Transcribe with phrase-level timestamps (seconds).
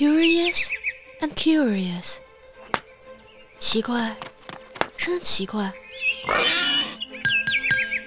[0.00, 0.70] Curious
[1.20, 2.14] and curious，
[3.58, 4.16] 奇怪，
[4.96, 5.70] 真奇怪。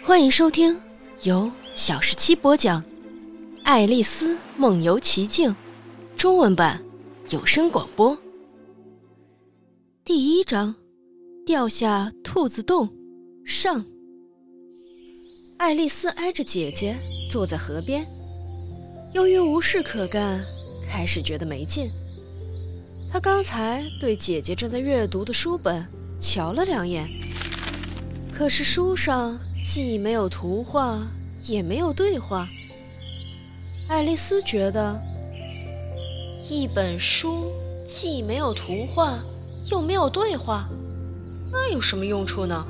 [0.04, 0.82] 欢迎收听
[1.22, 2.82] 由小十七播讲
[3.64, 5.52] 《爱丽丝梦游奇境》
[6.18, 6.84] 中文版
[7.30, 8.18] 有声广播。
[10.04, 10.74] 第一章：
[11.46, 12.92] 掉下兔子洞
[13.46, 13.86] 上。
[15.60, 16.98] 爱丽丝挨着姐姐
[17.30, 18.04] 坐在河边，
[19.14, 20.44] 由于无事可干。
[20.88, 21.90] 开始觉得没劲。
[23.12, 25.86] 他刚才对姐姐正在阅读的书本
[26.20, 27.08] 瞧了两眼，
[28.34, 31.08] 可是书上既没有图画，
[31.44, 32.50] 也没有对话。
[33.88, 35.00] 爱丽丝觉得，
[36.50, 37.52] 一本书
[37.88, 39.20] 既没有图画，
[39.70, 40.68] 又没有对话，
[41.52, 42.66] 那有什么用处呢？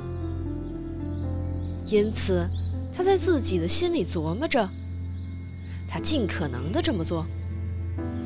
[1.86, 2.46] 因此，
[2.94, 4.68] 她在自己的心里琢磨着，
[5.88, 7.24] 她尽可能的这么做。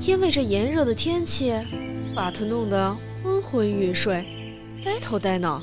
[0.01, 1.53] 因为这炎热的天气，
[2.15, 4.25] 把他弄得昏昏欲睡、
[4.85, 5.61] 呆头呆脑。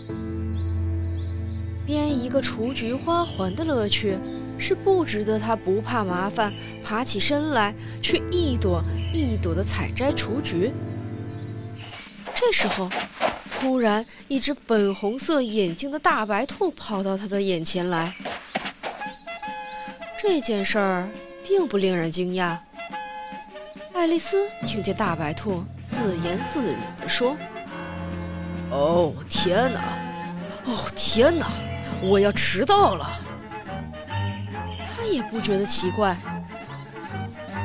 [1.85, 4.17] 编一个雏菊花环的乐趣，
[4.57, 8.83] 是不值得他不怕麻烦，爬起身来去一朵
[9.13, 10.71] 一朵的采摘雏菊。
[12.33, 12.89] 这时候，
[13.51, 18.13] 突然一只粉红色眼睛的大白兔跑到他的眼前来。
[20.19, 21.09] 这件事儿
[21.43, 22.57] 并不令人惊讶。
[23.95, 27.35] 爱丽丝听见大白兔自言自语地说
[28.69, 29.79] ：“哦，天哪！
[30.65, 31.47] 哦，天哪！
[32.03, 33.09] 我要迟到了。”
[34.97, 36.17] 她也不觉得奇怪。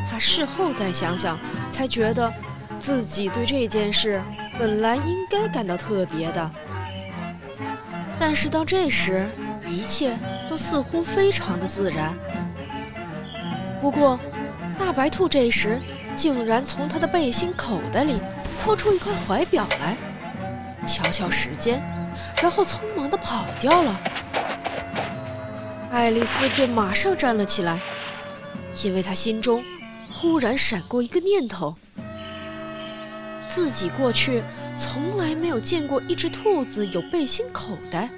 [0.09, 1.37] 她事后再想想，
[1.69, 2.33] 才觉得
[2.79, 4.23] 自己对这件事
[4.57, 6.49] 本来应该感到特别的。
[8.21, 9.29] 但是到这时，
[9.67, 10.17] 一切
[10.49, 12.15] 都似乎非常的自然。
[13.81, 14.19] 不过，
[14.79, 15.81] 大白兔这时。
[16.21, 18.21] 竟然从他的背心口袋里
[18.63, 19.97] 掏出一块怀表来，
[20.87, 21.83] 瞧瞧时间，
[22.43, 23.97] 然后匆忙地跑掉了。
[25.91, 27.79] 爱丽丝便马上站了起来，
[28.85, 29.65] 因为她心中
[30.13, 31.75] 忽然闪过一个念头：
[33.49, 34.43] 自己过去
[34.79, 38.11] 从来没有见过一只兔子有背心口袋，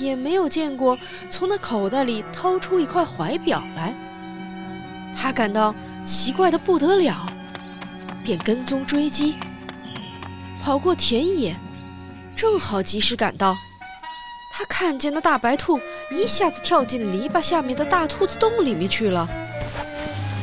[0.00, 0.98] 也没有见过
[1.30, 3.94] 从那口袋里掏出一块怀表来。
[5.16, 5.74] 他感到。
[6.04, 7.26] 奇怪的不得了，
[8.22, 9.34] 便跟踪追击，
[10.62, 11.56] 跑过田野，
[12.36, 13.56] 正好及时赶到。
[14.52, 15.80] 他看见那大白兔
[16.12, 19.28] 一下子跳进篱笆下面的大兔子洞里面去了。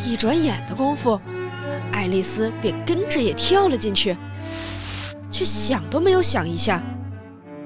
[0.05, 1.17] 一转眼的功夫，
[1.93, 4.17] 爱丽丝便跟着也跳了进去，
[5.31, 6.83] 却想都没有想一下，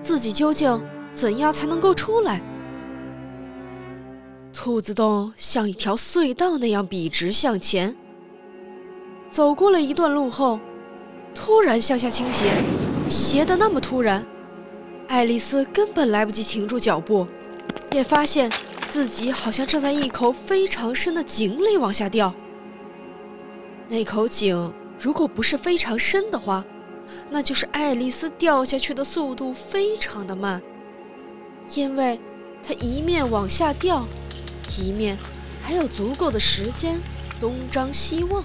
[0.03, 0.79] 自己究竟
[1.15, 2.39] 怎样才能够出来。
[4.59, 7.95] 兔子洞像一条隧道那样笔直向前，
[9.29, 10.59] 走过了一段路后，
[11.35, 12.45] 突然向下倾斜，
[13.07, 14.25] 斜得那么突然，
[15.07, 17.27] 爱丽丝根本来不及停住脚步，
[17.87, 18.51] 便发现
[18.89, 22.33] 自己好像正在一口非常深的井里往下掉。
[23.87, 26.65] 那口井如果不是非常深的话，
[27.29, 30.59] 那就是爱丽丝掉下去的速度非常的慢，
[31.75, 32.19] 因为
[32.63, 34.03] 她一面往下掉。
[34.67, 35.17] 一面
[35.63, 37.01] 还有足够的时间
[37.39, 38.43] 东张西望，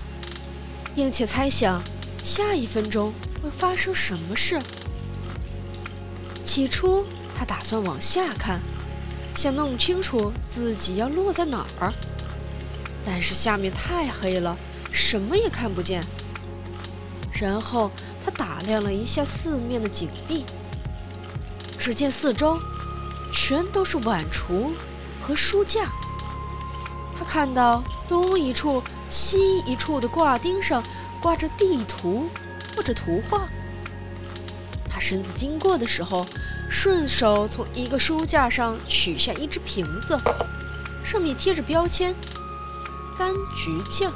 [0.95, 1.83] 并且猜想
[2.23, 3.13] 下一分钟
[3.43, 4.61] 会发生什么事。
[6.45, 7.05] 起初，
[7.37, 8.61] 他打算往下看，
[9.35, 11.93] 想弄清楚自己要落在哪儿，
[13.05, 14.57] 但是下面太黑了，
[14.91, 16.05] 什么也看不见。
[17.33, 17.91] 然后
[18.25, 20.45] 他打量了一下四面的井壁，
[21.79, 22.61] 只见四周
[23.33, 24.73] 全都是碗橱
[25.21, 25.91] 和书架。
[27.25, 30.83] 看到东一处、西一处的挂钉上
[31.21, 32.29] 挂着地图
[32.77, 33.49] 或者图画。
[34.89, 36.27] 他身子经过的时候，
[36.69, 40.19] 顺手从一个书架上取下一只瓶子，
[41.03, 42.15] 上面贴着标签
[43.19, 44.13] “柑橘酱”。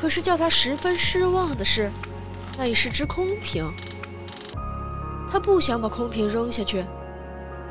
[0.00, 1.90] 可是叫他十分失望的是，
[2.56, 3.70] 那已是只空瓶。
[5.30, 6.84] 他不想把空瓶扔下去，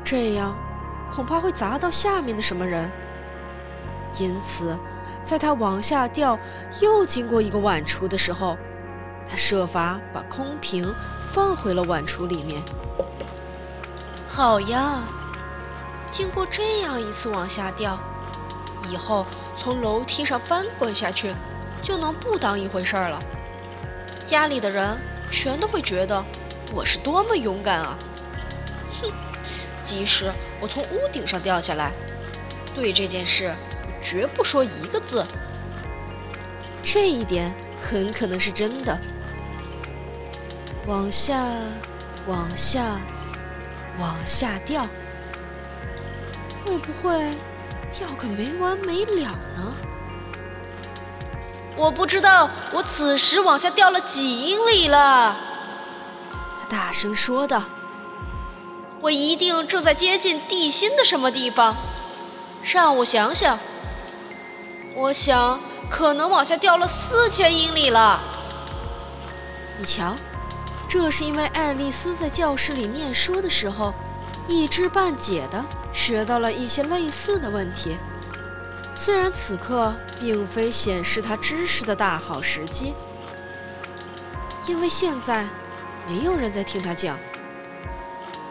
[0.04, 0.56] 这样
[1.10, 2.90] 恐怕会砸到下面的什么人。
[4.18, 4.76] 因此，
[5.22, 6.38] 在他往下掉，
[6.80, 8.56] 又经过一个碗橱的时候，
[9.28, 10.92] 他设法把空瓶
[11.30, 12.60] 放回了碗橱里面。
[14.26, 15.00] 好呀，
[16.08, 17.98] 经过这样一次往下掉，
[18.90, 19.26] 以后
[19.56, 21.32] 从楼梯上翻滚下去，
[21.82, 23.22] 就能不当一回事儿了。
[24.24, 24.98] 家里的人
[25.30, 26.24] 全都会觉得
[26.72, 27.98] 我是多么勇敢啊！
[29.00, 29.12] 哼，
[29.82, 31.92] 即使我从屋顶上掉下来，
[32.74, 33.52] 对这件事。
[34.00, 35.26] 绝不说一个字。
[36.82, 38.98] 这一点很可能是真的。
[40.86, 41.44] 往下，
[42.26, 42.98] 往下，
[43.98, 44.88] 往下掉，
[46.64, 47.30] 会不会
[47.92, 49.74] 掉个没完没了呢？
[51.76, 55.36] 我不知道我此时往下掉了几英里了。
[56.60, 57.62] 他大声说道
[59.00, 61.76] ：“我一定正在接近地心的什么地方。
[62.62, 63.58] 让我想想，
[65.00, 65.58] 我想
[65.88, 68.20] 可能往下掉了四千英里了。
[69.78, 70.14] 你瞧，
[70.86, 73.94] 这是因为爱丽丝在教室里念书的时候，
[74.46, 77.96] 一知半解的学到了一些类似的问题。”
[78.94, 82.94] 虽然此刻并非显示她知识的大好时机，
[84.66, 85.46] 因为现在
[86.06, 87.18] 没有人在听她讲。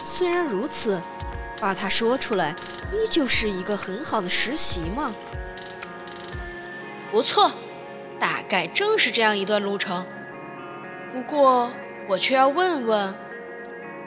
[0.04, 1.00] 虽然如此，
[1.62, 2.56] 把他说出来
[2.92, 5.14] 依旧是一个很好的实习嘛。
[7.12, 7.52] 不错，
[8.20, 10.06] 大概正是这样一段路程。
[11.12, 11.72] 不过
[12.08, 13.16] 我却要问问，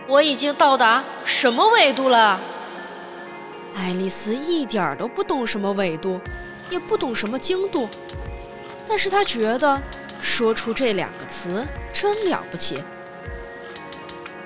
[0.06, 2.38] 我已经到达什么纬度了？
[3.74, 6.20] 爱丽丝一点儿都不懂什么纬度，
[6.70, 7.88] 也不懂什么经度，
[8.86, 9.80] 但是她觉得
[10.20, 12.84] 说出这两个词真了不起。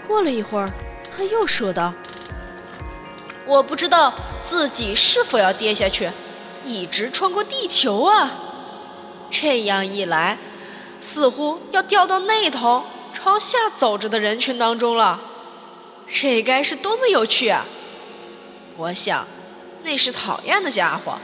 [0.06, 0.70] 过了一会儿，
[1.14, 1.92] 她又说道
[3.44, 6.08] ：“我不知道自己是否要跌下去，
[6.64, 8.30] 一直穿过地球啊！
[9.30, 10.38] 这样一来，
[11.00, 15.20] 似乎要掉到那头朝下走着的人群当中了。
[16.06, 17.64] 这该是多么有趣啊！”
[18.76, 19.26] 我想，
[19.84, 21.18] 那是讨厌的家伙。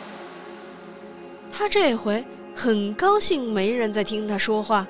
[1.53, 2.25] 他这回
[2.57, 4.87] 很高兴没人在听他说话，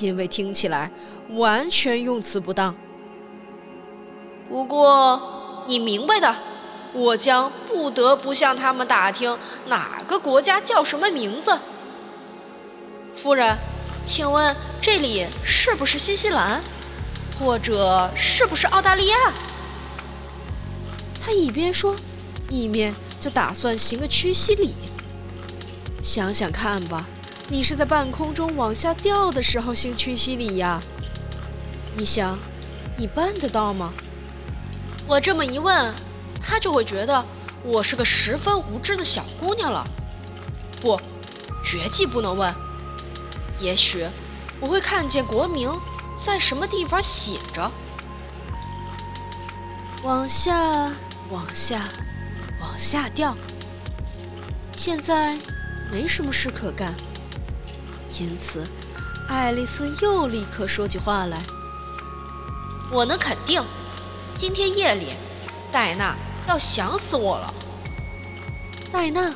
[0.00, 0.90] 因为听起来
[1.30, 2.74] 完全用词不当。
[4.48, 6.34] 不过你明白的，
[6.92, 11.58] 我将不得不向他们打听哪个国家叫什么名字。
[13.20, 13.58] 夫人，
[14.02, 16.62] 请问这里是不是新西兰，
[17.38, 19.14] 或者是不是澳大利亚？
[21.22, 21.94] 他一边说，
[22.48, 24.74] 一面就打算行个屈膝礼。
[26.02, 27.06] 想想看吧，
[27.50, 30.80] 你是在半空中往下掉的时候行屈膝礼呀？
[31.94, 32.38] 你想，
[32.96, 33.92] 你办得到吗？
[35.06, 35.94] 我这么一问，
[36.40, 37.22] 他就会觉得
[37.64, 39.86] 我是个十分无知的小姑娘了。
[40.80, 40.98] 不，
[41.62, 42.69] 绝技不能问。
[43.60, 44.06] 也许
[44.60, 45.70] 我会看见国名
[46.16, 47.70] 在什么地方写着。
[50.02, 50.92] 往下。
[51.32, 51.82] 往下，
[52.60, 53.36] 往下掉。
[54.76, 55.38] 现在
[55.88, 56.92] 没什么事可干，
[58.18, 58.66] 因此，
[59.28, 61.40] 爱丽丝又立刻说起话来
[62.90, 63.62] ：“我能肯定，
[64.36, 65.10] 今天夜里，
[65.70, 66.16] 戴娜
[66.48, 67.54] 要想死我了。”
[68.90, 69.32] 戴娜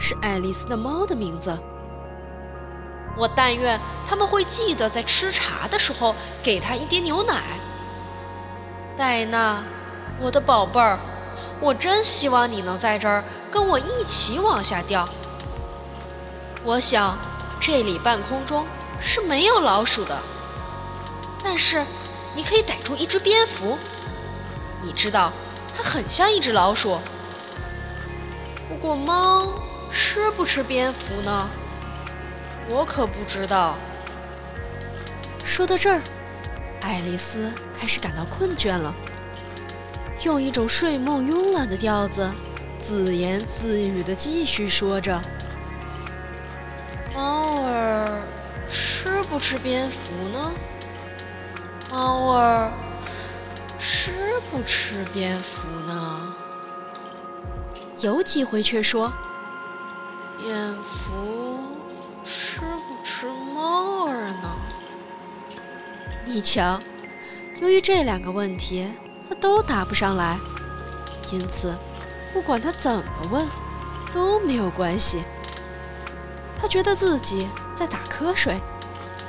[0.00, 1.56] 是爱丽丝的猫的名字。
[3.18, 7.42] 我但愿他们会记得在吃茶的时候给他一碟牛奶。
[8.96, 9.62] 戴娜，
[10.20, 10.98] 我的宝贝儿。
[11.60, 15.08] 我真希望你能在这儿跟我一起往下掉。
[16.62, 17.18] 我想，
[17.60, 18.64] 这里半空中
[19.00, 20.16] 是没有老鼠的，
[21.42, 21.84] 但是
[22.36, 23.76] 你可以逮住一只蝙蝠。
[24.82, 25.32] 你知道，
[25.76, 26.98] 它很像一只老鼠。
[28.68, 29.52] 不过，猫
[29.90, 31.48] 吃不吃蝙蝠呢？
[32.68, 33.74] 我可不知道。
[35.44, 36.02] 说到这儿，
[36.80, 38.94] 爱丽丝开始感到困倦了。
[40.24, 42.30] 用一种睡梦慵懒的调子，
[42.78, 45.20] 自言自语地继续说着
[47.14, 48.20] ：“猫儿
[48.68, 50.52] 吃不吃蝙蝠呢？
[51.90, 52.70] 猫儿
[53.78, 54.12] 吃
[54.50, 56.34] 不吃蝙蝠呢？
[58.00, 59.12] 有几回却说：
[60.36, 61.77] 蝙蝠
[62.28, 64.56] 吃不吃猫儿呢？
[66.24, 66.80] 你瞧，
[67.60, 68.86] 由于这两个问题。”
[69.30, 70.38] 他都答不上来，
[71.30, 71.76] 因此，
[72.32, 73.46] 不管他怎么问，
[74.10, 75.22] 都没有关系。
[76.58, 78.58] 他觉得自己在打瞌睡，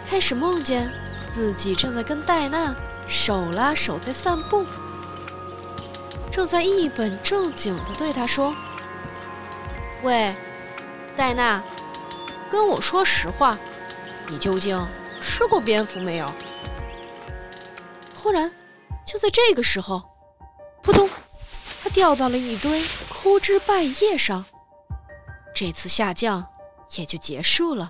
[0.09, 0.89] 开始梦见
[1.33, 2.73] 自己正在跟戴娜
[3.09, 4.65] 手拉手在散步，
[6.31, 8.55] 正在一本正经地对他说
[10.01, 10.33] ：“喂，
[11.17, 11.61] 戴娜，
[12.49, 13.57] 跟我说实话，
[14.27, 14.83] 你究竟
[15.21, 16.31] 吃过蝙蝠没有？”
[18.15, 18.51] 忽然。
[19.05, 20.03] 就在这个时候，
[20.83, 21.09] 扑通，
[21.81, 22.79] 他掉到了一堆
[23.11, 24.45] 枯枝败叶上。
[25.55, 26.45] 这次下降
[26.91, 27.89] 也就结束了。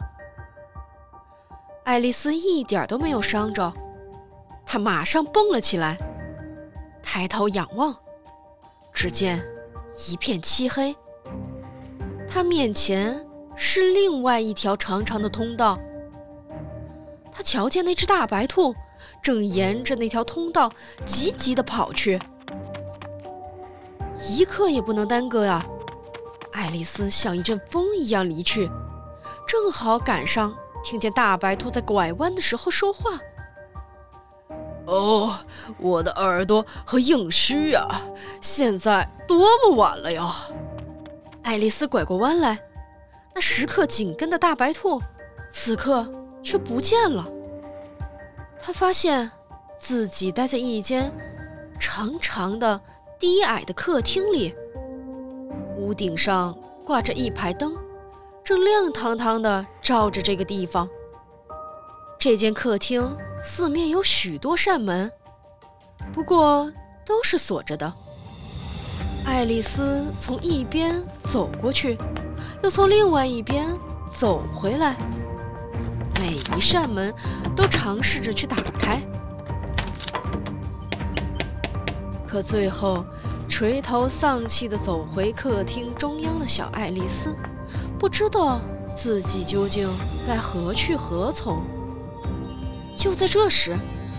[1.83, 3.73] 爱丽丝一点都没有伤着，
[4.65, 5.97] 她马上蹦了起来，
[7.03, 7.93] 抬头仰望，
[8.93, 9.43] 只见
[10.07, 10.95] 一片漆黑。
[12.29, 13.27] 她面前
[13.61, 15.77] 是另外一条长长的通道，
[17.29, 18.73] 他瞧见那只大白兔
[19.21, 20.71] 正沿着那条通道
[21.05, 22.17] 急急地跑去，
[24.29, 25.65] 一刻也不能耽搁啊！
[26.53, 28.71] 爱丽丝像一阵风一样离去，
[29.45, 33.19] 正好赶上听见大白兔在拐弯的时候说话。
[34.85, 35.37] 哦，
[35.77, 37.85] 我的耳朵和硬须呀！
[38.39, 40.33] 现在多么晚了呀！
[41.43, 42.59] 爱丽丝拐过弯来，
[43.33, 45.01] 那时刻紧跟的大白兔，
[45.51, 46.07] 此刻
[46.43, 47.25] 却不见了。
[48.61, 49.31] 他发现
[49.77, 51.11] 自己待在一间
[51.79, 52.79] 长长的、
[53.19, 54.53] 低矮的客厅里，
[55.77, 57.75] 屋顶上挂着一排灯，
[58.43, 60.89] 正亮堂堂的照着这个地方。
[62.19, 65.09] 这间客厅四面有许多扇门，
[66.13, 66.69] 不过
[67.05, 67.93] 都是锁着的。
[69.25, 71.97] 爱丽丝从一边走过去，
[72.61, 73.67] 又从另外一边
[74.11, 74.95] 走回来，
[76.19, 77.13] 每一扇门
[77.55, 79.01] 都尝试着去打开，
[82.27, 83.05] 可最后
[83.47, 87.33] 垂头丧气地走回客厅中央的小爱丽丝，
[87.97, 88.59] 不知道
[88.95, 89.87] 自己究竟
[90.27, 91.63] 该何去何从。
[92.97, 93.73] 就在这时，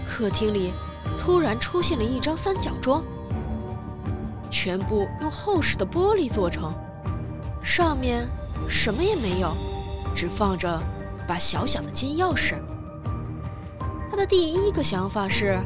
[0.09, 0.73] 客厅里
[1.21, 3.05] 突然出现了一张三角桌，
[4.51, 6.73] 全部用厚实的玻璃做成，
[7.63, 8.29] 上面
[8.69, 9.53] 什么也没有，
[10.15, 10.81] 只放着
[11.27, 12.57] 把小小的金钥匙。
[14.11, 15.59] 他的第一个想法是，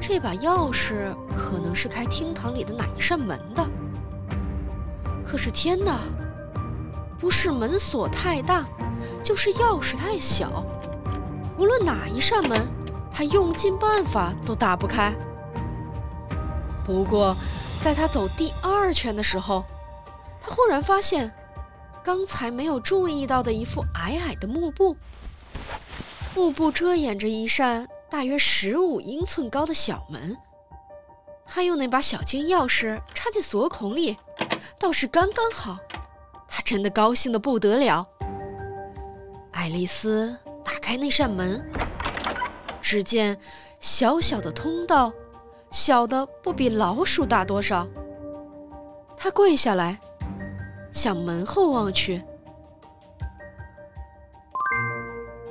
[0.00, 3.66] 这把钥匙可能是开厅堂里的哪一扇门的。
[5.26, 6.00] 可是天哪，
[7.18, 8.64] 不是门锁太大，
[9.22, 10.64] 就是钥匙太小。
[11.58, 12.58] 无论哪一扇门，
[13.12, 15.12] 他用尽办法都打不开。
[16.84, 17.36] 不过，
[17.82, 19.64] 在他走第二圈的时候，
[20.40, 21.32] 他忽然发现，
[22.02, 24.96] 刚才没有注意到的一副矮矮的幕布。
[26.34, 30.36] 幕布遮掩着一扇大约十五英寸高的小门。
[31.44, 34.16] 他用那把小金钥匙插进锁孔里，
[34.78, 35.78] 倒是刚刚好。
[36.48, 38.06] 他真的高兴得不得了。
[39.52, 40.36] 爱丽丝。
[40.62, 41.68] 打开那扇门，
[42.80, 43.36] 只见
[43.80, 45.12] 小小的通道，
[45.70, 47.88] 小的不比老鼠大多少。
[49.16, 49.98] 他跪下来，
[50.90, 52.22] 向门后望去。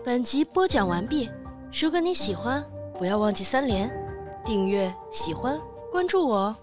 [0.03, 1.29] 本集播讲完毕，
[1.72, 2.63] 如果你喜欢，
[2.98, 3.91] 不要忘记三连、
[4.43, 5.60] 订阅、喜欢、
[5.91, 6.55] 关注我哦。